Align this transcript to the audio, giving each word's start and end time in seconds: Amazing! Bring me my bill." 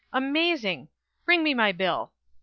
Amazing! 0.13 0.87
Bring 1.25 1.43
me 1.43 1.53
my 1.53 1.71
bill." 1.71 2.11